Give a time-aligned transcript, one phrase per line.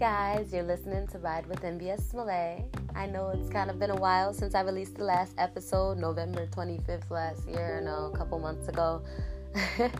[0.00, 2.64] guys, you're listening to Ride with MBS Malay.
[2.94, 6.46] I know it's kind of been a while since I released the last episode, November
[6.46, 9.02] 25th last year, no, a couple months ago.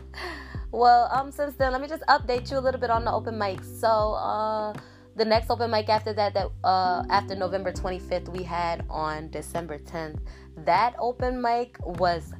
[0.71, 3.37] well, um, since then, let me just update you a little bit on the open
[3.37, 3.63] mic.
[3.63, 4.73] So, uh,
[5.17, 9.77] the next open mic after that, that uh, after November 25th, we had on December
[9.77, 10.17] 10th.
[10.65, 12.33] That open mic was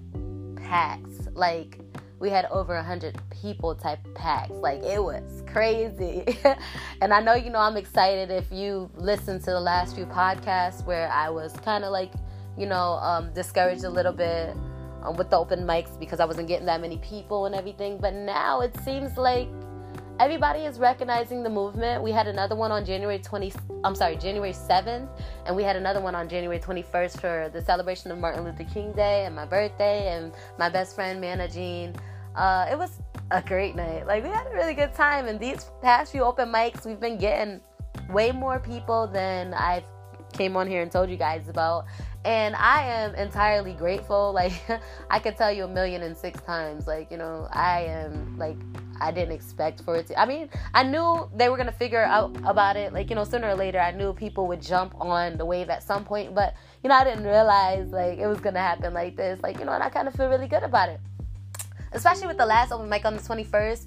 [0.56, 1.36] packed.
[1.36, 1.78] Like
[2.22, 4.52] we had over a hundred people type packs.
[4.52, 6.38] Like it was crazy.
[7.02, 10.86] and I know you know I'm excited if you listen to the last few podcasts
[10.86, 12.14] where I was kind of like,
[12.58, 14.56] you know, um, discouraged a little bit
[15.02, 17.98] um, with the open mics because I wasn't getting that many people and everything.
[17.98, 19.50] But now it seems like
[20.20, 22.04] everybody is recognizing the movement.
[22.04, 23.52] We had another one on January 20,
[23.84, 25.10] I'm sorry, January 7th,
[25.48, 28.92] and we had another one on January 21st for the celebration of Martin Luther King
[28.92, 31.96] Day and my birthday and my best friend Mana Jean
[32.36, 34.06] uh, it was a great night.
[34.06, 35.28] Like we had a really good time.
[35.28, 37.62] And these past few open mics, we've been getting
[38.10, 39.84] way more people than I've
[40.34, 41.86] came on here and told you guys about.
[42.24, 44.32] And I am entirely grateful.
[44.42, 44.54] Like
[45.10, 46.88] I could tell you a million and six times.
[46.88, 48.58] Like, you know, I am like
[49.00, 52.36] I didn't expect for it to I mean, I knew they were gonna figure out
[52.46, 52.94] about it.
[52.94, 55.84] Like, you know, sooner or later I knew people would jump on the wave at
[55.84, 59.40] some point, but you know, I didn't realize like it was gonna happen like this.
[59.42, 61.00] Like, you know, and I kinda feel really good about it
[61.92, 63.86] especially with the last open mic on the 21st.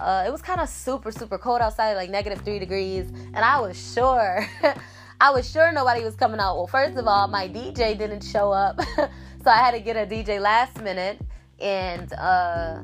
[0.00, 3.60] Uh, it was kind of super, super cold outside, like negative three degrees, and I
[3.60, 4.46] was sure,
[5.20, 6.56] I was sure nobody was coming out.
[6.56, 10.06] Well, first of all, my DJ didn't show up, so I had to get a
[10.06, 11.20] DJ last minute,
[11.60, 12.80] and uh,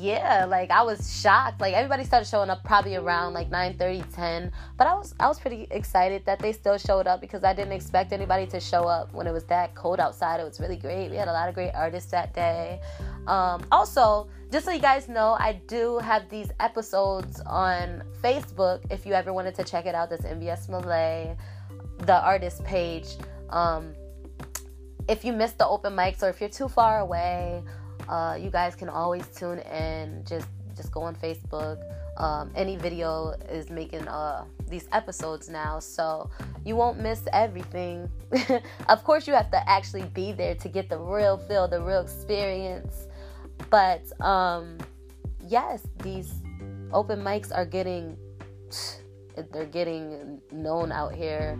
[0.00, 1.60] yeah, like I was shocked.
[1.60, 4.52] Like everybody started showing up probably around like 9 30, 10.
[4.76, 7.72] But I was I was pretty excited that they still showed up because I didn't
[7.72, 10.40] expect anybody to show up when it was that cold outside.
[10.40, 11.10] It was really great.
[11.10, 12.80] We had a lot of great artists that day.
[13.26, 18.80] Um, also, just so you guys know, I do have these episodes on Facebook.
[18.90, 21.36] If you ever wanted to check it out, that's MBS Malay,
[21.98, 23.16] the artist page.
[23.50, 23.94] Um,
[25.08, 27.62] if you missed the open mics or if you're too far away
[28.08, 30.24] uh, you guys can always tune in.
[30.26, 31.82] Just just go on Facebook.
[32.18, 36.30] Um, any video is making uh, these episodes now, so
[36.64, 38.08] you won't miss everything.
[38.88, 42.00] of course, you have to actually be there to get the real feel, the real
[42.00, 43.06] experience.
[43.70, 44.78] But um,
[45.46, 46.32] yes, these
[46.92, 48.16] open mics are getting
[49.52, 51.58] they're getting known out here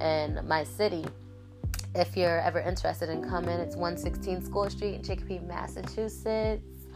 [0.00, 1.04] in my city
[1.94, 6.86] if you're ever interested in coming, it's 116 School Street in Chicopee, Massachusetts.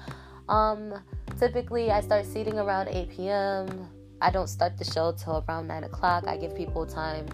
[0.49, 0.94] Um,
[1.38, 3.88] typically, I start seating around 8 p.m.
[4.21, 6.27] I don't start the show till around 9 o'clock.
[6.27, 7.27] I give people time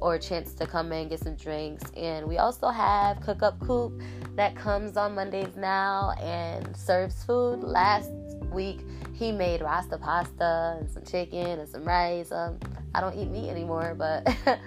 [0.00, 1.90] or a chance to come in, get some drinks.
[1.96, 4.00] And we also have Cook Up Coop
[4.36, 7.62] that comes on Mondays now and serves food.
[7.62, 8.10] Last
[8.52, 8.80] week,
[9.14, 12.30] he made rasta pasta and some chicken and some rice.
[12.30, 12.58] Um,
[12.94, 14.28] I don't eat meat anymore, but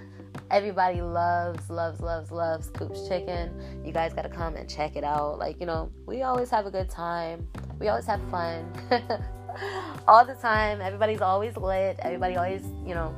[0.49, 3.83] Everybody loves, loves, loves, loves Coop's Chicken.
[3.85, 5.39] You guys got to come and check it out.
[5.39, 7.47] Like, you know, we always have a good time.
[7.79, 8.71] We always have fun.
[10.07, 10.81] all the time.
[10.81, 11.97] Everybody's always lit.
[11.99, 13.13] Everybody always, you know,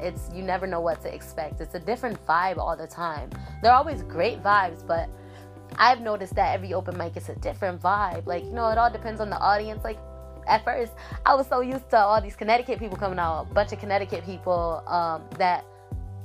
[0.00, 1.60] it's you never know what to expect.
[1.60, 3.30] It's a different vibe all the time.
[3.62, 5.08] They're always great vibes, but
[5.76, 8.26] I've noticed that every open mic is a different vibe.
[8.26, 9.84] Like, you know, it all depends on the audience.
[9.84, 9.98] Like
[10.46, 10.92] at first,
[11.26, 14.24] I was so used to all these Connecticut people coming out, a bunch of Connecticut
[14.24, 15.64] people um, that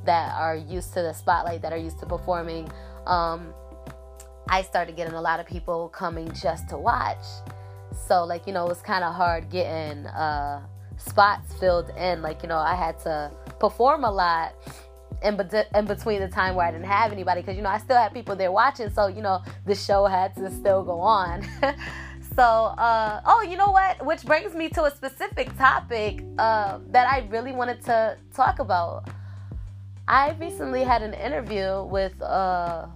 [0.06, 2.72] that are used to the spotlight, that are used to performing,
[3.06, 3.54] um,
[4.50, 7.24] I started getting a lot of people coming just to watch.
[8.08, 10.62] So, like, you know, it was kind of hard getting uh,
[10.98, 12.22] spots filled in.
[12.22, 14.54] Like, you know, I had to perform a lot
[15.22, 17.78] in, be- in between the time where I didn't have anybody because, you know, I
[17.78, 18.90] still had people there watching.
[18.90, 21.44] So, you know, the show had to still go on.
[22.36, 24.06] so, uh, oh, you know what?
[24.06, 29.10] Which brings me to a specific topic uh, that I really wanted to talk about.
[30.08, 32.88] I recently had an interview with uh,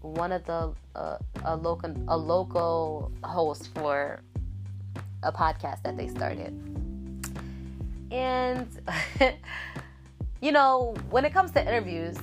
[0.00, 4.20] one of the uh, a local a local host for
[5.22, 6.52] a podcast that they started,
[8.10, 8.66] and
[10.40, 12.16] you know when it comes to interviews,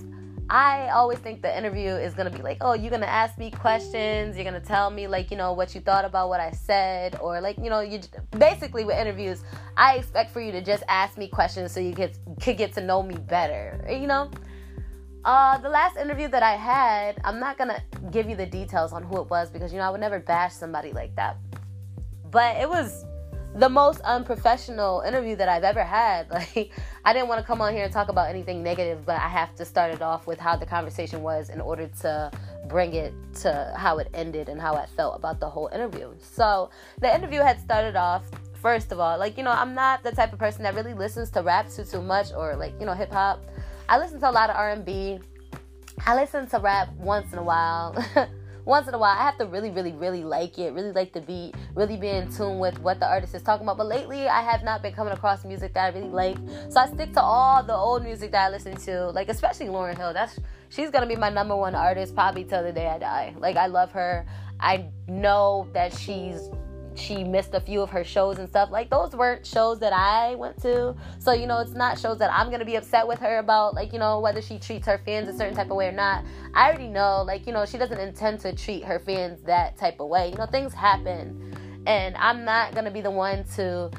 [0.50, 4.36] I always think the interview is gonna be like, oh, you're gonna ask me questions,
[4.36, 7.40] you're gonna tell me like, you know, what you thought about what I said, or
[7.40, 8.00] like, you know, you
[8.38, 9.44] basically with interviews,
[9.78, 12.82] I expect for you to just ask me questions so you could could get to
[12.82, 14.32] know me better, you know.
[15.24, 19.04] Uh, the last interview that I had, I'm not gonna give you the details on
[19.04, 21.38] who it was because you know I would never bash somebody like that,
[22.32, 23.06] but it was
[23.60, 26.28] the most unprofessional interview that I've ever had.
[26.40, 26.72] Like,
[27.04, 29.54] I didn't want to come on here and talk about anything negative, but I have
[29.56, 32.32] to start it off with how the conversation was in order to
[32.70, 36.14] bring it to how it ended and how I felt about the whole interview.
[36.20, 36.70] So,
[37.02, 38.24] the interview had started off
[38.54, 39.18] first of all.
[39.18, 41.84] Like, you know, I'm not the type of person that really listens to rap too
[41.84, 43.44] too much or like, you know, hip hop.
[43.90, 45.20] I listen to a lot of R&B.
[46.06, 47.96] I listen to rap once in a while.
[48.66, 49.18] once in a while.
[49.18, 52.32] I have to really, really, really like it, really like the beat, really be in
[52.32, 53.78] tune with what the artist is talking about.
[53.78, 56.38] But lately, I have not been coming across music that I really like.
[56.70, 59.98] So I stick to all the old music that I listen to, like especially Lauryn
[59.98, 60.14] Hill.
[60.14, 60.40] That's
[60.70, 63.36] she's gonna be my number one artist probably till the day I die.
[63.38, 64.26] Like I love her.
[64.60, 66.50] I know that she's
[66.96, 68.70] she missed a few of her shows and stuff.
[68.72, 70.96] Like those weren't shows that I went to.
[71.20, 73.94] So, you know, it's not shows that I'm to be upset with her about like,
[73.94, 76.26] you know, whether she treats her fans a certain type of way or not.
[76.54, 80.00] I already know like, you know, she doesn't intend to treat her fans that type
[80.00, 80.30] of way.
[80.30, 81.56] You know, things happen.
[81.86, 83.92] And I'm not to be the one to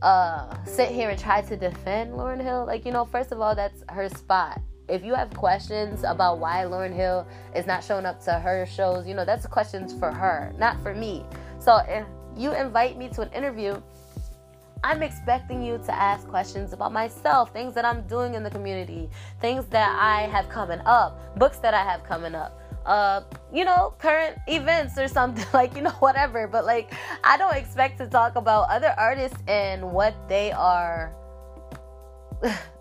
[0.00, 2.64] uh sit here and try to defend Lauryn Hill.
[2.66, 6.64] Like, you know, first of all, that's her spot if you have questions about why
[6.64, 10.52] Lauryn Hill is not showing up to her shows, you know, that's questions for her,
[10.58, 11.24] not for me.
[11.58, 12.06] So if
[12.38, 13.80] you invite me to an interview,
[14.84, 19.10] I'm expecting you to ask questions about myself, things that I'm doing in the community,
[19.40, 22.60] things that I have coming up, books that I have coming up.
[22.86, 26.46] Uh, you know, current events or something like, you know, whatever.
[26.46, 26.94] But like,
[27.24, 31.12] I don't expect to talk about other artists and what they are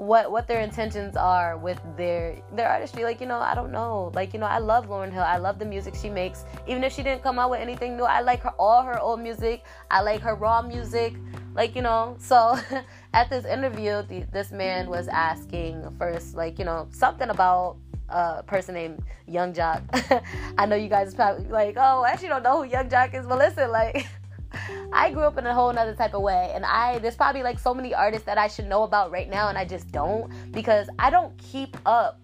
[0.00, 3.04] what what their intentions are with their their artistry.
[3.04, 4.10] Like you know, I don't know.
[4.14, 5.22] Like you know, I love Lauryn Hill.
[5.22, 6.46] I love the music she makes.
[6.66, 9.20] Even if she didn't come out with anything new, I like her all her old
[9.20, 9.64] music.
[9.90, 11.16] I like her raw music.
[11.54, 12.58] Like you know, so
[13.12, 17.76] at this interview, the, this man was asking first, like you know, something about
[18.08, 19.82] a person named Young Joc.
[20.58, 23.26] I know you guys probably like, oh, I actually don't know who Young Joc is,
[23.26, 24.06] but listen, like.
[24.92, 26.50] I grew up in a whole nother type of way.
[26.54, 29.48] And I there's probably like so many artists that I should know about right now
[29.48, 32.20] and I just don't because I don't keep up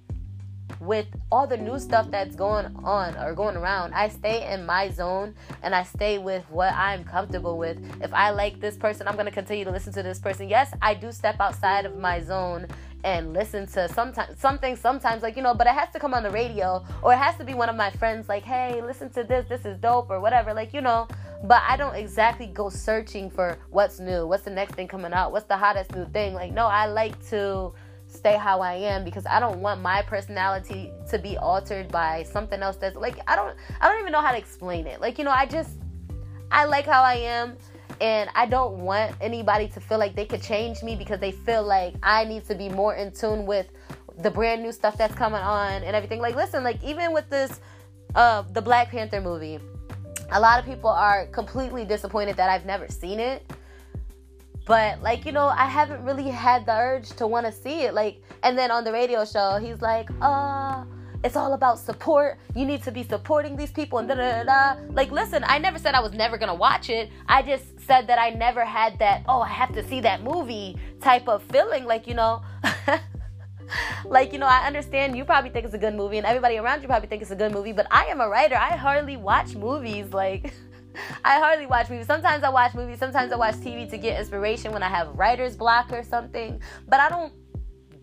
[0.81, 3.95] with all the new stuff that's going on or going around.
[3.95, 7.79] I stay in my zone and I stay with what I'm comfortable with.
[8.03, 10.49] If I like this person, I'm going to continue to listen to this person.
[10.49, 12.67] Yes, I do step outside of my zone
[13.07, 16.25] and listen to sometimes something sometimes like you know but it has to come on
[16.25, 19.23] the radio or it has to be one of my friends like hey listen to
[19.23, 21.07] this this is dope or whatever like you know
[21.45, 25.33] but I don't exactly go searching for what's new, what's the next thing coming out,
[25.33, 26.35] what's the hottest new thing.
[26.35, 27.73] Like, no, I like to
[28.09, 32.63] stay how I am because I don't want my personality to be altered by something
[32.63, 35.01] else that's like I don't I don't even know how to explain it.
[35.01, 35.79] Like, you know, I just
[36.51, 37.57] I like how I am
[38.01, 41.63] and I don't want anybody to feel like they could change me because they feel
[41.63, 43.69] like I need to be more in tune with
[44.19, 46.21] the brand new stuff that's coming on and everything.
[46.21, 47.61] Like listen, like even with this
[48.15, 49.59] uh the Black Panther movie,
[50.31, 53.51] a lot of people are completely disappointed that I've never seen it.
[54.67, 57.95] But like, you know, I haven't really had the urge to want to see it.
[57.95, 60.85] Like, and then on the radio show, he's like, uh,
[61.27, 62.39] it's all about support.
[62.55, 64.81] You need to be supporting these people and da da da.
[64.93, 67.11] Like, listen, I never said I was never gonna watch it.
[67.29, 70.77] I just said that I never had that, oh, I have to see that movie
[71.01, 71.85] type of feeling.
[71.85, 72.43] Like, you know,
[74.05, 76.83] like, you know, I understand you probably think it's a good movie and everybody around
[76.83, 78.55] you probably think it's a good movie, but I am a writer.
[78.55, 80.13] I hardly watch movies.
[80.13, 80.55] Like,
[81.25, 82.07] I hardly watch movies.
[82.07, 85.57] Sometimes I watch movies, sometimes I watch TV to get inspiration when I have writer's
[85.57, 87.33] block or something, but I don't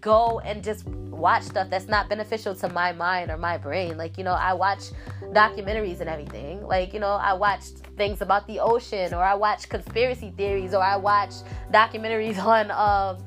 [0.03, 3.97] go and just watch stuff that's not beneficial to my mind or my brain.
[3.97, 4.91] Like, you know, I watch
[5.31, 6.61] documentaries and everything.
[6.61, 7.63] Like, you know, I watch
[7.97, 11.33] things about the ocean or I watch conspiracy theories or I watch
[11.71, 13.23] documentaries on um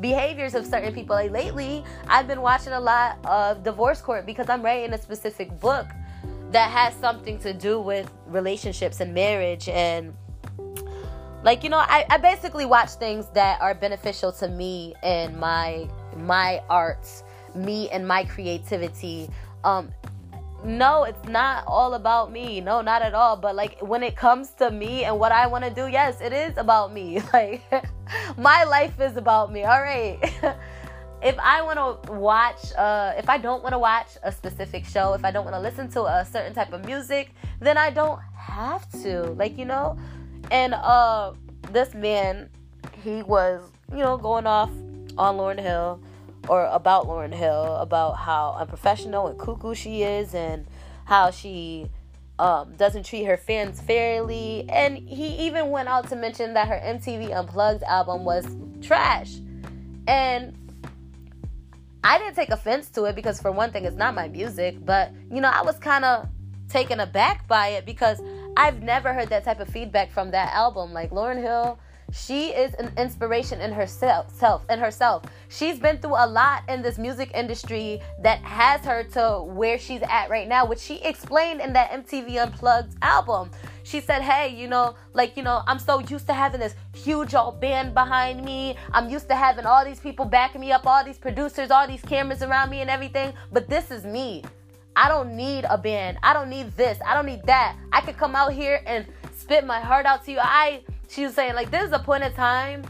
[0.00, 1.16] behaviors of certain people.
[1.16, 5.58] Like lately, I've been watching a lot of divorce court because I'm writing a specific
[5.60, 5.86] book
[6.50, 10.14] that has something to do with relationships and marriage and
[11.42, 15.88] like you know I, I basically watch things that are beneficial to me and my
[16.16, 19.28] my arts me and my creativity
[19.64, 19.92] um
[20.64, 22.60] no, it's not all about me.
[22.60, 23.36] No, not at all.
[23.36, 26.32] But like when it comes to me and what I want to do, yes, it
[26.32, 27.20] is about me.
[27.32, 27.62] Like
[28.36, 29.64] my life is about me.
[29.64, 30.18] All right.
[31.22, 35.14] if I want to watch, uh, if I don't want to watch a specific show,
[35.14, 37.30] if I don't want to listen to a certain type of music,
[37.60, 39.22] then I don't have to.
[39.32, 39.96] Like you know,
[40.50, 41.32] and uh,
[41.70, 42.50] this man,
[43.02, 44.70] he was, you know, going off
[45.16, 46.00] on Lauryn Hill
[46.48, 50.66] or about Lauryn Hill about how unprofessional and cuckoo she is and
[51.04, 51.90] how she
[52.38, 54.64] um, doesn't treat her fans fairly.
[54.68, 58.46] And he even went out to mention that her MTV Unplugged album was
[58.80, 59.36] trash.
[60.06, 60.56] And
[62.02, 64.84] I didn't take offense to it because, for one thing, it's not my music.
[64.84, 66.28] But, you know, I was kind of
[66.68, 68.20] taken aback by it because
[68.56, 70.92] I've never heard that type of feedback from that album.
[70.92, 71.78] Like, Lauryn Hill
[72.12, 75.24] she is an inspiration in herself, self, in herself.
[75.48, 80.02] She's been through a lot in this music industry that has her to where she's
[80.02, 83.50] at right now, which she explained in that MTV Unplugged album.
[83.84, 87.34] she said, hey, you know, like, you know, I'm so used to having this huge
[87.34, 88.76] old band behind me.
[88.92, 92.02] I'm used to having all these people backing me up, all these producers, all these
[92.02, 93.32] cameras around me and everything.
[93.52, 94.42] But this is me.
[94.96, 96.18] I don't need a band.
[96.22, 96.98] I don't need this.
[97.06, 97.76] I don't need that.
[97.92, 99.06] I could come out here and
[99.36, 100.38] spit my heart out to you.
[100.40, 102.84] I, she was saying, like, this is a point in time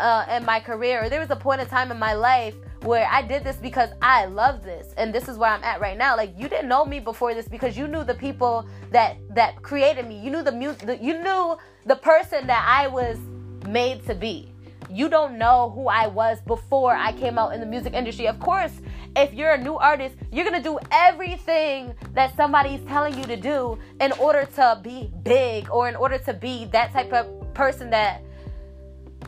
[0.00, 3.08] uh, in my career, or there was a point in time in my life where
[3.10, 6.16] I did this because I love this and this is where I'm at right now.
[6.16, 10.06] Like you didn't know me before this because you knew the people that that created
[10.06, 10.18] me.
[10.20, 11.00] You knew the music.
[11.02, 11.56] You knew
[11.86, 13.18] the person that I was
[13.66, 14.52] made to be.
[14.90, 18.26] You don't know who I was before I came out in the music industry.
[18.26, 18.72] Of course,
[19.16, 23.78] if you're a new artist, you're gonna do everything that somebody's telling you to do
[24.00, 28.22] in order to be big or in order to be that type of person that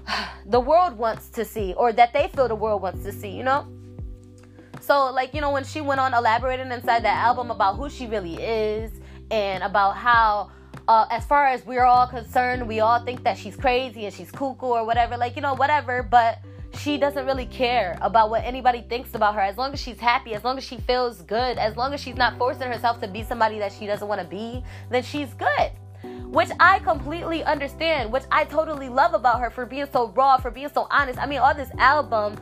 [0.47, 3.43] the world wants to see or that they feel the world wants to see, you
[3.43, 3.67] know?
[4.81, 8.07] So, like, you know, when she went on elaborating inside that album about who she
[8.07, 8.91] really is
[9.31, 10.51] and about how,
[10.89, 14.31] uh, as far as we're all concerned, we all think that she's crazy and she's
[14.31, 16.39] cuckoo or whatever, like, you know, whatever, but
[16.79, 19.41] she doesn't really care about what anybody thinks about her.
[19.41, 22.17] As long as she's happy, as long as she feels good, as long as she's
[22.17, 25.73] not forcing herself to be somebody that she doesn't want to be, then she's good
[26.31, 30.50] which I completely understand, which I totally love about her for being so raw, for
[30.50, 31.19] being so honest.
[31.19, 32.39] I mean, all this album,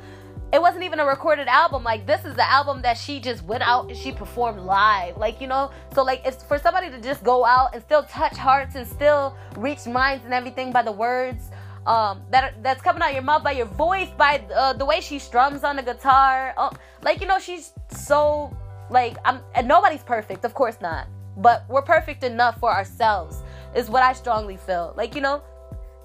[0.53, 1.85] it wasn't even a recorded album.
[1.85, 5.17] Like this is the album that she just went out and she performed live.
[5.17, 8.37] Like, you know, so like it's for somebody to just go out and still touch
[8.37, 11.51] hearts and still reach minds and everything by the words
[11.87, 15.19] um, that that's coming out your mouth by your voice, by uh, the way she
[15.19, 16.55] strums on the guitar.
[16.57, 16.71] Uh,
[17.03, 18.57] like you know, she's so
[18.91, 19.41] like I'm.
[19.55, 21.07] And nobody's perfect, of course not.
[21.37, 23.43] But we're perfect enough for ourselves
[23.75, 24.93] is what I strongly feel.
[24.97, 25.43] Like, you know,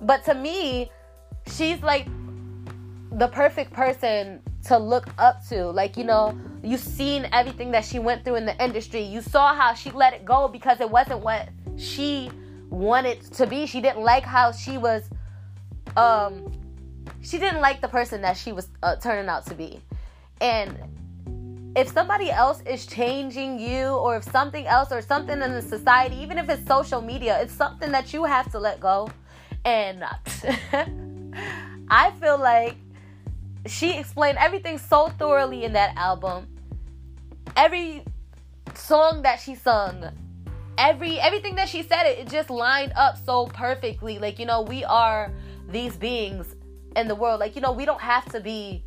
[0.01, 0.92] but to me,
[1.48, 2.08] she's like
[3.12, 5.65] the perfect person to look up to.
[5.65, 9.01] Like, you know, you've seen everything that she went through in the industry.
[9.01, 12.30] You saw how she let it go because it wasn't what she
[12.70, 13.65] wanted to be.
[13.65, 15.10] She didn't like how she was
[15.97, 16.51] um
[17.21, 19.81] she didn't like the person that she was uh, turning out to be.
[20.41, 20.77] And
[21.75, 26.15] if somebody else is changing you or if something else or something in the society
[26.17, 29.09] even if it's social media it's something that you have to let go
[29.65, 30.03] and
[31.89, 32.75] i feel like
[33.65, 36.47] she explained everything so thoroughly in that album.
[37.55, 38.03] Every
[38.75, 40.12] song that she sung
[40.75, 44.19] every everything that she said it, it just lined up so perfectly.
[44.19, 45.31] Like you know we are
[45.70, 46.55] these beings
[46.96, 48.84] in the world like you know we don't have to be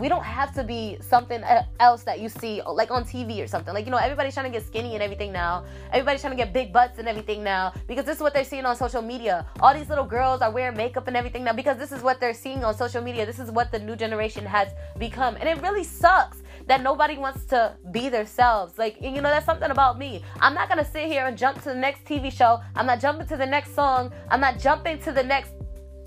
[0.00, 1.42] we don't have to be something
[1.78, 3.74] else that you see like on TV or something.
[3.74, 5.64] Like, you know, everybody's trying to get skinny and everything now.
[5.92, 8.64] Everybody's trying to get big butts and everything now because this is what they're seeing
[8.64, 9.44] on social media.
[9.60, 12.32] All these little girls are wearing makeup and everything now because this is what they're
[12.32, 13.26] seeing on social media.
[13.26, 15.36] This is what the new generation has become.
[15.36, 18.78] And it really sucks that nobody wants to be themselves.
[18.78, 20.24] Like, you know, that's something about me.
[20.40, 22.60] I'm not to sit here and jump to the next TV show.
[22.76, 24.10] I'm not jumping to the next song.
[24.30, 25.52] I'm not jumping to the next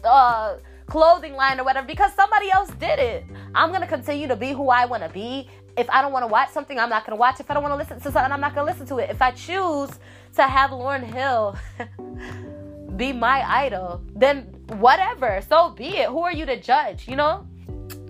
[0.05, 0.57] uh
[0.88, 3.25] clothing line or whatever because somebody else did it.
[3.53, 5.50] I'm gonna continue to be who I wanna be.
[5.77, 7.39] If I don't wanna watch something, I'm not gonna watch.
[7.39, 9.09] If I don't wanna listen to something, I'm not gonna listen to it.
[9.09, 9.89] If I choose
[10.35, 11.57] to have Lauryn Hill
[12.95, 14.43] be my idol, then
[14.79, 15.41] whatever.
[15.47, 16.09] So be it.
[16.09, 17.47] Who are you to judge, you know?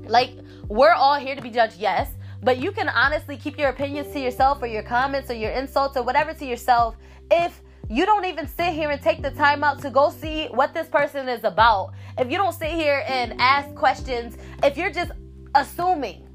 [0.07, 0.31] Like,
[0.67, 2.11] we're all here to be judged, yes.
[2.43, 5.97] But you can honestly keep your opinions to yourself or your comments or your insults
[5.97, 6.95] or whatever to yourself
[7.31, 10.73] if you don't even sit here and take the time out to go see what
[10.73, 11.93] this person is about.
[12.17, 15.11] If you don't sit here and ask questions, if you're just
[15.53, 16.27] assuming,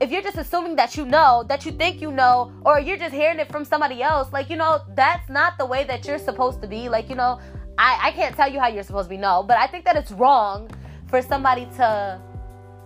[0.00, 3.14] if you're just assuming that you know, that you think you know, or you're just
[3.14, 6.60] hearing it from somebody else, like, you know, that's not the way that you're supposed
[6.60, 6.88] to be.
[6.88, 7.40] Like, you know,
[7.78, 9.96] I, I can't tell you how you're supposed to be, no, but I think that
[9.96, 10.70] it's wrong
[11.08, 12.20] for somebody to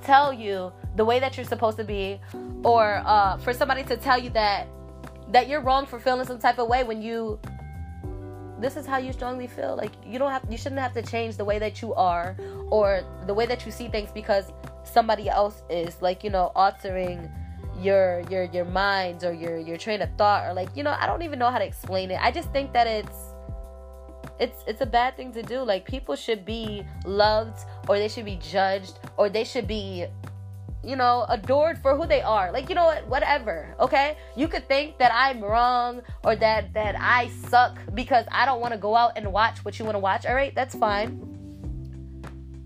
[0.02, 2.20] tell you the way that you're supposed to be,
[2.64, 4.68] or uh, for somebody to tell you that
[5.28, 7.38] that you're wrong for feeling some type of way when you
[8.60, 9.76] this is how you strongly feel.
[9.76, 12.36] Like you don't have you shouldn't have to change the way that you are
[12.70, 14.52] or the way that you see things because
[14.84, 17.30] somebody else is like you know altering
[17.80, 21.06] your your your minds or your your train of thought or like you know I
[21.06, 22.20] don't even know how to explain it.
[22.20, 23.16] I just think that it's
[24.38, 25.60] it's it's a bad thing to do.
[25.62, 30.06] Like people should be loved or they should be judged or they should be
[30.82, 32.50] you know, adored for who they are.
[32.52, 34.16] Like, you know what, whatever, okay?
[34.36, 38.72] You could think that I'm wrong or that that I suck because I don't want
[38.72, 40.24] to go out and watch what you want to watch.
[40.24, 41.26] All right, that's fine.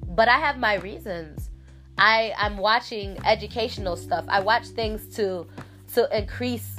[0.09, 1.51] But I have my reasons.
[1.99, 4.25] I I'm watching educational stuff.
[4.29, 5.47] I watch things to
[5.95, 6.77] to increase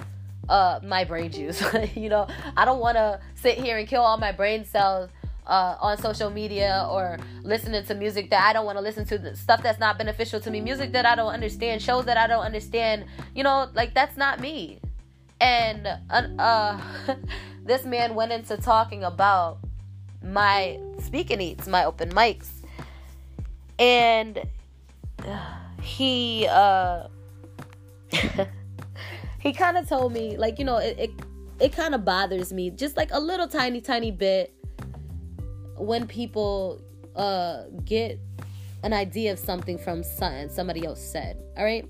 [0.48, 1.62] uh my brain juice.
[1.96, 5.10] you know, I don't want to sit here and kill all my brain cells
[5.48, 9.36] uh, on social media or listening to music that I don't want to listen to,
[9.36, 12.44] stuff that's not beneficial to me, music that I don't understand, shows that I don't
[12.44, 13.06] understand.
[13.36, 14.80] You know, like that's not me.
[15.40, 16.82] And uh, uh
[17.66, 19.60] this man went into talking about
[20.24, 22.50] my speakeasies, my open mics.
[23.78, 24.42] And
[25.82, 27.08] he uh
[29.40, 31.12] he kind of told me like, you know, it it,
[31.60, 34.56] it kind of bothers me just like a little tiny tiny bit
[35.78, 36.82] when people
[37.16, 38.20] uh get
[38.84, 41.38] an idea of something from something somebody else said.
[41.58, 41.90] All right?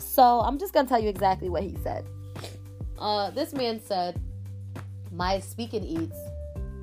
[0.00, 2.06] So, I'm just to tell you exactly what he said.
[2.98, 4.20] Uh this man said
[5.10, 6.12] my speakeasies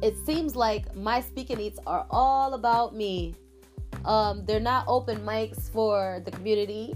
[0.02, 3.36] it seems like my speakeasies are all about me.
[4.06, 6.96] Um, they're not open mics for the community.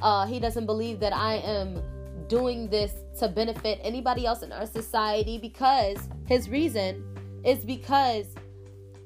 [0.00, 1.80] Uh, he doesn't believe that I am
[2.28, 7.04] doing this to benefit anybody else in our society because his reason
[7.44, 8.26] is because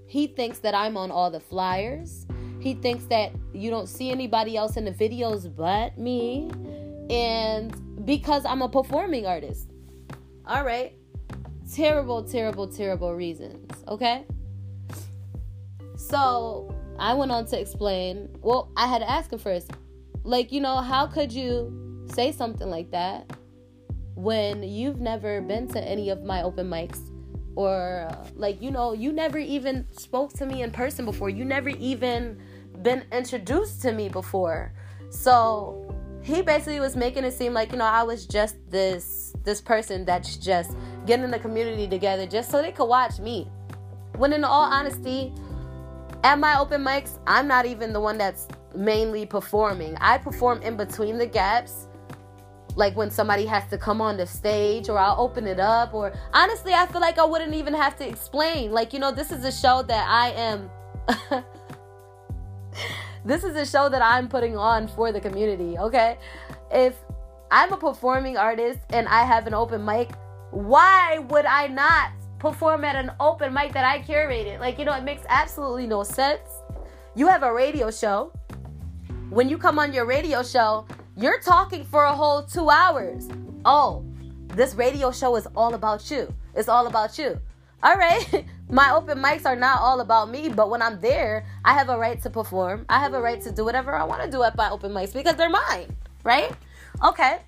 [0.07, 2.27] he thinks that I'm on all the flyers.
[2.61, 6.51] He thinks that you don't see anybody else in the videos but me.
[7.11, 9.71] And because I'm a performing artist.
[10.47, 10.97] All right
[11.73, 13.73] terrible, terrible, terrible reasons.
[13.89, 14.25] Okay?
[15.97, 18.29] So I went on to explain.
[18.41, 19.71] Well, I had to ask him first.
[20.23, 23.31] Like, you know, how could you say something like that
[24.15, 27.01] when you've never been to any of my open mics?
[27.57, 31.31] Or, uh, like, you know, you never even spoke to me in person before.
[31.31, 32.39] You never even
[32.83, 34.73] been introduced to me before.
[35.11, 39.61] So he basically was making it seem like, you know, I was just this this
[39.61, 43.49] person that's just getting the community together just so they could watch me.
[44.17, 45.33] When in all honesty,
[46.25, 49.97] at my open mics, I'm not even the one that's mainly performing.
[50.01, 51.87] I perform in between the gaps.
[52.77, 56.13] Like when somebody has to come on the stage or I'll open it up or
[56.33, 58.71] honestly, I feel like I wouldn't even have to explain.
[58.71, 60.71] Like, you know, this is a show that I am
[63.27, 66.17] This is a show that I'm putting on for the community, okay?
[66.71, 66.95] If
[67.51, 70.13] I'm a performing artist and I have an open mic,
[70.53, 74.61] why would I not perform at an open mic that I curated?
[74.61, 76.49] Like, you know, it makes absolutely no sense.
[77.17, 78.33] You have a radio show.
[79.31, 83.29] When you come on your radio show, you're talking for a whole two hours.
[83.65, 84.05] Oh,
[84.49, 86.33] this radio show is all about you.
[86.55, 87.41] It's all about you.
[87.83, 88.45] All right.
[88.69, 91.97] My open mics are not all about me, but when I'm there, I have a
[91.97, 92.85] right to perform.
[92.89, 95.13] I have a right to do whatever I want to do at my open mics
[95.13, 96.51] because they're mine, right?
[97.05, 97.39] Okay.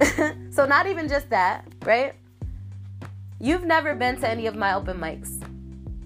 [0.52, 2.14] so, not even just that, right?
[3.40, 5.42] You've never been to any of my open mics.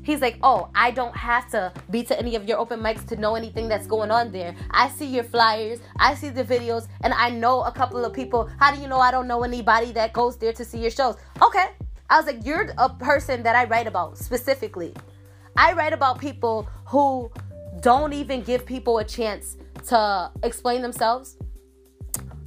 [0.02, 3.16] He's like, Oh, I don't have to be to any of your open mics to
[3.16, 4.54] know anything that's going on there.
[4.70, 8.50] I see your flyers, I see the videos, and I know a couple of people.
[8.58, 11.16] How do you know I don't know anybody that goes there to see your shows?
[11.40, 11.66] Okay.
[12.10, 14.94] I was like, You're a person that I write about specifically.
[15.56, 17.30] I write about people who
[17.80, 19.56] don't even give people a chance
[19.88, 21.36] to explain themselves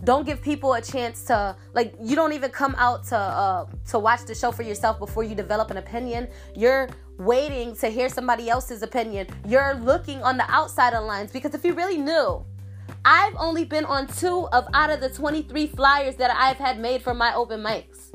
[0.06, 4.00] don't give people a chance to like you don't even come out to uh to
[4.00, 8.49] watch the show for yourself before you develop an opinion you're waiting to hear somebody
[8.49, 12.43] else's opinion you're looking on the outside of lines because if you really knew
[13.06, 17.01] i've only been on two of out of the 23 flyers that i've had made
[17.01, 18.12] for my open mics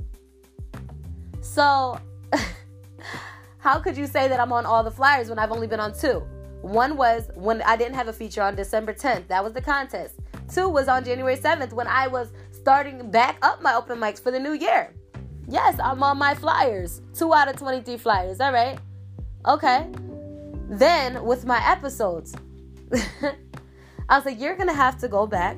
[1.41, 1.99] so
[3.59, 5.93] how could you say that i'm on all the flyers when i've only been on
[5.93, 6.23] two
[6.61, 10.21] one was when i didn't have a feature on december 10th that was the contest
[10.53, 14.33] Two was on January 7th when I was starting back up my open mics for
[14.33, 14.93] the new year.
[15.49, 17.03] Yes, I'm on my flyers.
[17.15, 18.41] Two out of 23 flyers.
[18.41, 18.79] All right.
[19.47, 19.89] Okay.
[20.69, 22.35] Then with my episodes,
[24.09, 25.57] I was like, you're going to have to go back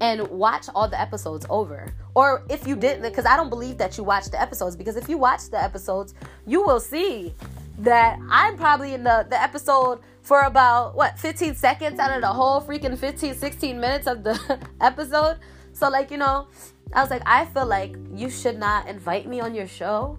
[0.00, 1.92] and watch all the episodes over.
[2.14, 5.08] Or if you didn't, because I don't believe that you watched the episodes, because if
[5.08, 6.14] you watch the episodes,
[6.46, 7.34] you will see
[7.78, 12.26] that I'm probably in the, the episode for about what 15 seconds out of the
[12.28, 15.38] whole freaking 15 16 minutes of the episode
[15.72, 16.48] so like you know
[16.92, 20.18] i was like i feel like you should not invite me on your show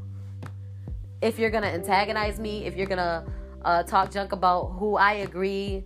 [1.22, 3.26] if you're gonna antagonize me if you're gonna
[3.66, 5.84] uh, talk junk about who i agree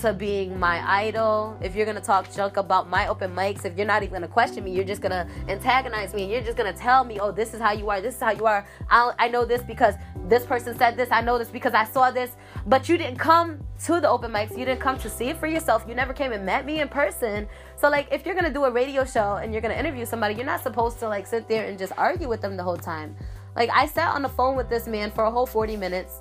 [0.00, 3.86] to being my idol, if you're gonna talk junk about my open mics, if you're
[3.86, 7.04] not even gonna question me, you're just gonna antagonize me and you're just gonna tell
[7.04, 8.66] me, oh, this is how you are, this is how you are.
[8.90, 9.94] i I know this because
[10.28, 13.60] this person said this, I know this because I saw this, but you didn't come
[13.84, 16.32] to the open mics, you didn't come to see it for yourself, you never came
[16.32, 17.46] and met me in person.
[17.76, 20.46] So, like, if you're gonna do a radio show and you're gonna interview somebody, you're
[20.46, 23.14] not supposed to like sit there and just argue with them the whole time.
[23.54, 26.20] Like, I sat on the phone with this man for a whole 40 minutes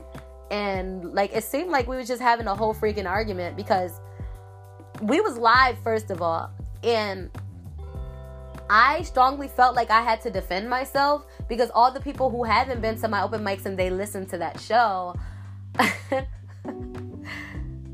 [0.52, 4.02] and like it seemed like we was just having a whole freaking argument because
[5.02, 6.52] we was live first of all
[6.84, 7.32] and
[8.70, 12.82] I strongly felt like I had to defend myself because all the people who haven't
[12.82, 15.16] been to my open mics and they listened to that show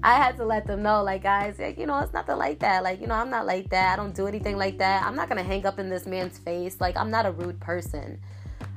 [0.03, 2.83] I had to let them know, like, guys, like, you know, it's nothing like that.
[2.83, 3.93] Like, you know, I'm not like that.
[3.93, 5.03] I don't do anything like that.
[5.03, 6.79] I'm not gonna hang up in this man's face.
[6.79, 8.19] Like, I'm not a rude person.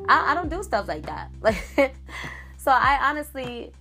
[0.09, 1.31] I, I don't do stuff like that.
[1.43, 1.95] Like,
[2.57, 3.73] so I honestly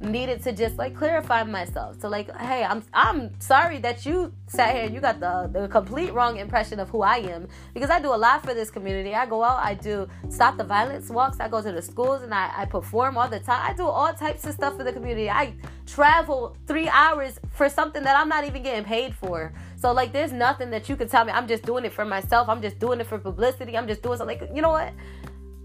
[0.00, 2.00] needed to just like clarify myself.
[2.00, 5.68] So like, hey, I'm I'm sorry that you sat here and you got the the
[5.68, 9.14] complete wrong impression of who I am because I do a lot for this community.
[9.14, 12.32] I go out, I do stop the violence walks, I go to the schools and
[12.32, 13.60] I, I perform all the time.
[13.70, 15.28] I do all types of stuff for the community.
[15.28, 15.54] I
[15.86, 19.52] travel three hours for something that I'm not even getting paid for.
[19.80, 21.32] So like there's nothing that you can tell me.
[21.32, 22.48] I'm just doing it for myself.
[22.48, 23.76] I'm just doing it for publicity.
[23.78, 24.92] I'm just doing something like you know what?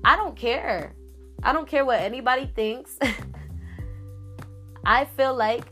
[0.06, 0.96] I don't care.
[1.44, 2.98] I don't care what anybody thinks.
[4.86, 5.66] I feel like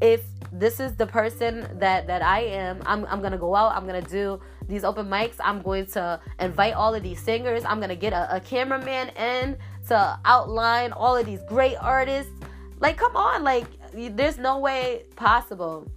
[0.00, 3.76] if this is the person that that I am, I'm I'm gonna go out.
[3.76, 5.36] I'm gonna do these open mics.
[5.38, 7.64] I'm going to invite all of these singers.
[7.64, 12.32] I'm gonna get a, a cameraman in to outline all of these great artists.
[12.80, 15.88] Like, come on, like there's no way possible.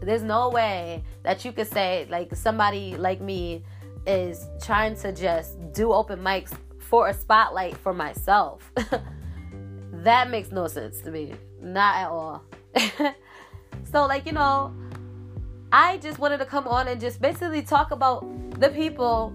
[0.00, 3.64] There's no way that you could say like somebody like me
[4.06, 8.72] is trying to just do open mics for a spotlight for myself.
[9.92, 11.34] that makes no sense to me.
[11.60, 12.44] Not at all.
[13.92, 14.74] so, like, you know,
[15.70, 18.24] I just wanted to come on and just basically talk about
[18.58, 19.34] the people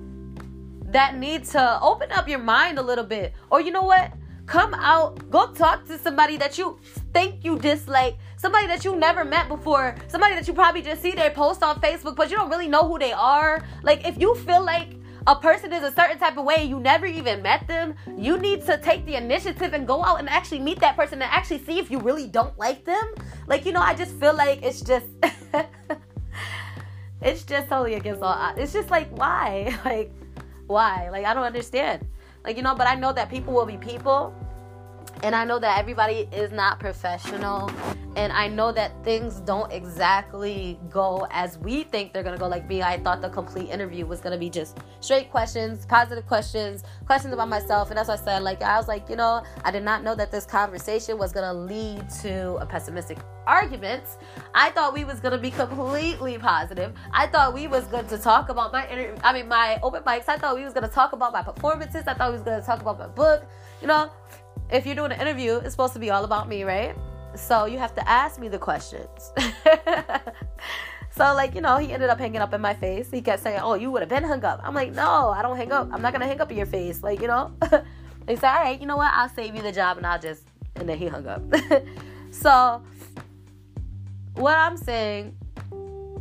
[0.86, 3.34] that need to open up your mind a little bit.
[3.52, 4.13] Or, you know what?
[4.45, 6.78] Come out, go talk to somebody that you
[7.13, 11.12] think you dislike, somebody that you never met before, somebody that you probably just see
[11.12, 13.63] their post on Facebook, but you don't really know who they are.
[13.84, 14.89] Like, if you feel like
[15.27, 18.62] a person is a certain type of way you never even met them you need
[18.65, 21.79] to take the initiative and go out and actually meet that person and actually see
[21.79, 23.06] if you really don't like them.
[23.47, 25.06] Like you know i just feel like it's just
[27.21, 29.73] it's just totally against all it's just like why?
[29.86, 30.12] Like
[30.67, 31.08] why?
[31.10, 32.06] Like i don't understand.
[32.43, 34.36] Like you know but i know that people will be people
[35.21, 37.71] and I know that everybody is not professional.
[38.15, 42.47] And I know that things don't exactly go as we think they're gonna go.
[42.47, 46.84] Like me, I thought the complete interview was gonna be just straight questions, positive questions,
[47.08, 47.89] questions about myself.
[47.89, 48.43] And that's what I said.
[48.43, 51.54] Like I was like, you know, I did not know that this conversation was gonna
[51.54, 54.04] lead to a pessimistic argument.
[54.54, 56.93] I thought we was gonna be completely positive.
[57.12, 59.15] I thought we was going to talk about my interview.
[59.23, 60.30] I mean, my open mics.
[60.30, 62.04] I thought we was gonna talk about my performances.
[62.06, 63.43] I thought we was gonna talk about my book.
[63.82, 64.12] You know,
[64.73, 66.95] if you're doing an interview, it's supposed to be all about me, right?
[67.36, 69.31] So you have to ask me the questions.
[71.12, 73.09] so, like, you know, he ended up hanging up in my face.
[73.12, 74.62] He kept saying, Oh, you would have been hung up.
[74.63, 75.89] I'm like, No, I don't hang up.
[75.91, 77.03] I'm not going to hang up in your face.
[77.03, 77.51] Like, you know?
[78.27, 79.12] he said, All right, you know what?
[79.13, 80.43] I'll save you the job and I'll just.
[80.75, 81.43] And then he hung up.
[82.31, 82.81] so,
[84.33, 85.36] what I'm saying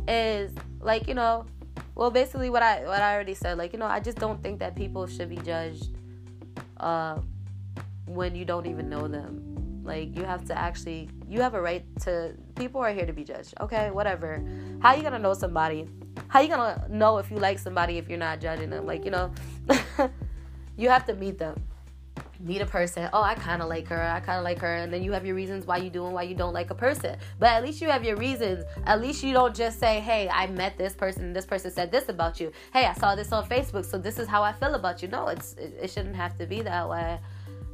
[0.07, 1.47] is, like, you know,
[1.95, 4.59] well, basically what I what I already said, like, you know, I just don't think
[4.59, 5.89] that people should be judged
[6.77, 7.19] uh,
[8.05, 9.53] when you don't even know them.
[9.83, 13.23] Like you have to actually you have a right to people are here to be
[13.23, 13.53] judged.
[13.59, 14.43] Okay, whatever.
[14.81, 15.89] How you gonna know somebody?
[16.27, 18.85] How you gonna know if you like somebody if you're not judging them?
[18.85, 19.33] Like, you know,
[20.77, 21.61] you have to meet them.
[22.39, 23.09] Meet a person.
[23.13, 24.01] Oh, I kind of like her.
[24.01, 24.75] I kind of like her.
[24.75, 26.75] And then you have your reasons why you do and why you don't like a
[26.75, 27.17] person.
[27.39, 28.65] But at least you have your reasons.
[28.85, 31.89] At least you don't just say, hey, I met this person and this person said
[31.89, 32.51] this about you.
[32.73, 35.07] Hey, I saw this on Facebook, so this is how I feel about you.
[35.07, 37.19] No, it's it, it shouldn't have to be that way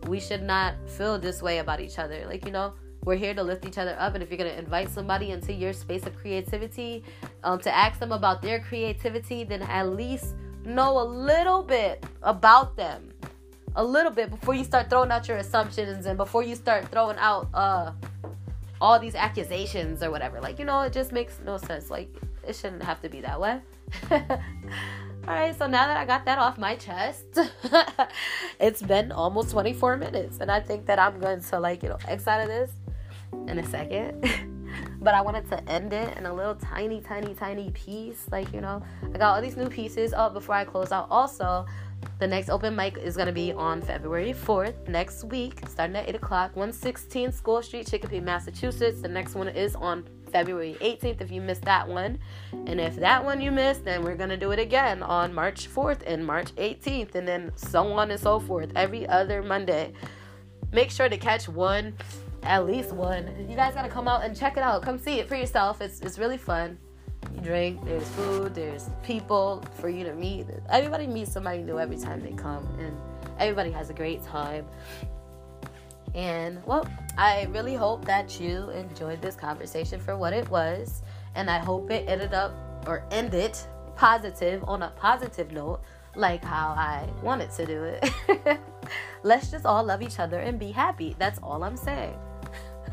[0.08, 2.26] we should not feel this way about each other.
[2.26, 2.74] Like, you know,
[3.06, 4.14] we're here to lift each other up.
[4.14, 7.04] And if you're going to invite somebody into your space of creativity,
[7.44, 10.36] um, to ask them about their creativity, then at least
[10.66, 13.12] know a little bit about them.
[13.76, 17.18] A little bit before you start throwing out your assumptions and before you start throwing
[17.18, 17.92] out uh,
[18.82, 20.40] all these accusations or whatever.
[20.40, 21.90] Like, you know, it just makes no sense.
[21.90, 22.10] Like,
[22.48, 23.60] it shouldn't have to be that way.
[25.28, 27.26] All right, so now that I got that off my chest,
[28.60, 31.98] it's been almost 24 minutes, and I think that I'm going to like you know
[32.08, 32.72] X out of this
[33.48, 34.28] in a second.
[35.02, 38.28] but I wanted to end it in a little tiny, tiny, tiny piece.
[38.32, 38.82] Like you know,
[39.14, 41.08] I got all these new pieces up before I close out.
[41.12, 41.66] Also,
[42.20, 46.10] the next open mic is going to be on February 4th, next week, starting at
[46.10, 49.02] 8 o'clock, 116 School Street, Chicopee, Massachusetts.
[49.02, 52.20] The next one is on February 18th if you missed that one.
[52.52, 55.70] And if that one you missed, then we're going to do it again on March
[55.74, 59.94] 4th and March 18th, and then so on and so forth every other Monday.
[60.74, 61.96] Make sure to catch one,
[62.44, 63.48] at least one.
[63.50, 64.82] You guys got to come out and check it out.
[64.82, 65.82] Come see it for yourself.
[65.82, 66.78] It's, it's really fun.
[67.34, 70.48] You drink, there's food, there's people for you to meet.
[70.70, 72.96] Everybody meets somebody new every time they come, and
[73.40, 74.66] everybody has a great time.
[76.16, 81.04] And well, I really hope that you enjoyed this conversation for what it was.
[81.36, 82.54] And I hope it ended up
[82.88, 83.58] or ended
[83.96, 85.82] positive on a positive note,
[86.16, 88.60] like how I wanted to do it.
[89.24, 91.16] Let's just all love each other and be happy.
[91.20, 92.18] That's all I'm saying.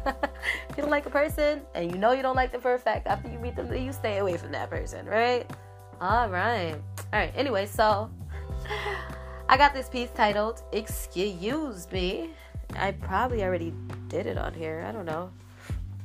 [0.07, 2.79] If you don't like a person and you know you don't like them for a
[2.79, 5.51] fact, after you meet them, you stay away from that person, right?
[6.01, 6.75] All right.
[7.13, 7.33] All right.
[7.35, 8.11] Anyway, so
[9.49, 12.31] I got this piece titled Excuse Me.
[12.75, 13.73] I probably already
[14.09, 14.85] did it on here.
[14.87, 15.31] I don't know.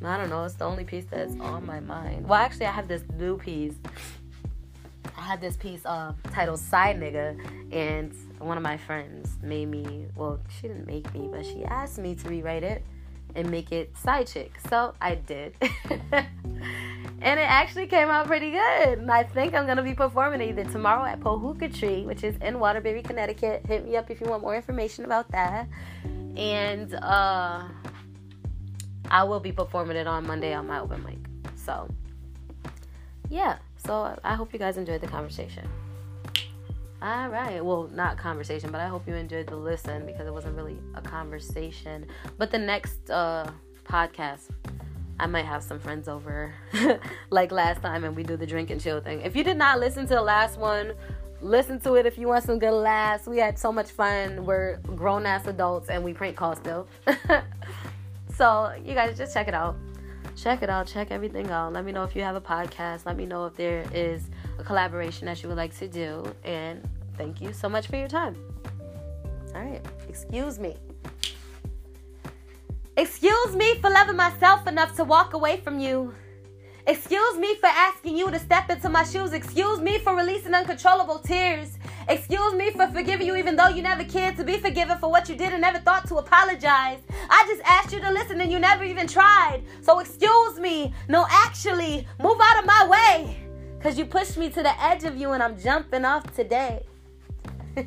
[0.04, 0.44] I don't know.
[0.46, 2.28] It's the only piece that's on my mind.
[2.28, 3.76] Well, actually, I have this new piece.
[5.18, 7.38] I had this piece uh, titled Side Nigga,
[7.72, 12.00] and one of my friends made me, well, she didn't make me, but she asked
[12.00, 12.84] me to rewrite it
[13.36, 14.54] and make it Side Chick.
[14.70, 15.56] So I did.
[17.22, 19.00] and it actually came out pretty good.
[19.00, 22.60] And I think I'm gonna be performing either tomorrow at Pohuka Tree, which is in
[22.60, 23.66] Waterbury, Connecticut.
[23.66, 25.68] Hit me up if you want more information about that.
[26.36, 27.64] And uh,
[29.10, 31.18] I will be performing it on Monday on my open mic.
[31.56, 31.88] So
[33.30, 33.58] yeah.
[33.78, 35.68] So I hope you guys enjoyed the conversation.
[37.02, 37.66] All right.
[37.66, 41.02] Well, not conversation, but I hope you enjoyed the listen because it wasn't really a
[41.02, 42.06] conversation.
[42.38, 43.50] But the next uh,
[43.86, 44.52] podcast,
[45.20, 46.54] I might have some friends over
[47.32, 49.22] like last time and we do the drink and chill thing.
[49.22, 50.94] If you did not listen to the last one,
[51.42, 53.26] listen to it if you want some good laughs.
[53.26, 54.46] We had so much fun.
[54.46, 56.88] We're grown ass adults and we prank call still.
[58.36, 59.76] so you guys just check it out.
[60.36, 60.86] Check it out.
[60.86, 61.74] Check everything out.
[61.74, 63.08] Let me know if you have a podcast.
[63.08, 64.30] Let me know if there is
[64.64, 66.24] collaboration that you would like to do.
[66.44, 68.36] And thank you so much for your time.
[69.56, 69.86] All right.
[70.08, 70.76] Excuse me.
[72.98, 76.14] Excuse me for loving myself enough to walk away from you.
[76.88, 79.34] Excuse me for asking you to step into my shoes.
[79.34, 81.78] Excuse me for releasing uncontrollable tears.
[82.10, 85.30] Excuse me for forgiving you even though you never cared to be forgiven for what
[85.30, 87.00] you did and never thought to apologize.
[87.30, 89.62] I just asked you to listen and you never even tried.
[89.82, 90.94] So excuse me.
[91.08, 93.38] No, actually, move out of my way.
[93.82, 96.86] Because you pushed me to the edge of you and I'm jumping off today.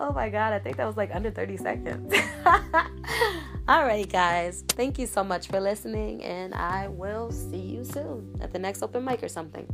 [0.00, 2.12] oh my God, I think that was like under 30 seconds.
[3.68, 4.64] All right, guys.
[4.70, 8.82] Thank you so much for listening, and I will see you soon at the next
[8.82, 9.72] open mic or something.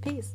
[0.00, 0.34] Peace.